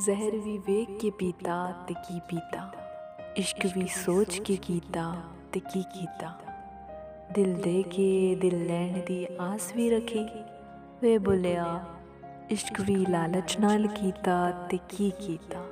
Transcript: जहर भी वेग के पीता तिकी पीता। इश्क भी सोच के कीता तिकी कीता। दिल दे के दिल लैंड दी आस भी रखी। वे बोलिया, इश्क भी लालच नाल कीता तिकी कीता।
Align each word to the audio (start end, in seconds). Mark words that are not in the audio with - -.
जहर 0.00 0.30
भी 0.30 0.58
वेग 0.58 1.00
के 1.00 1.10
पीता 1.10 1.72
तिकी 1.88 2.20
पीता। 2.20 2.72
इश्क 3.36 3.66
भी 3.66 3.88
सोच 3.88 4.38
के 4.46 4.56
कीता 4.56 5.34
तिकी 5.52 5.82
कीता। 5.82 6.42
दिल 7.34 7.54
दे 7.54 7.82
के 7.82 8.34
दिल 8.36 8.54
लैंड 8.54 8.96
दी 8.96 9.36
आस 9.40 9.72
भी 9.76 9.90
रखी। 9.90 10.24
वे 11.02 11.18
बोलिया, 11.18 11.86
इश्क 12.50 12.80
भी 12.80 13.06
लालच 13.06 13.56
नाल 13.60 13.86
कीता 13.86 14.68
तिकी 14.68 15.10
कीता। 15.10 15.70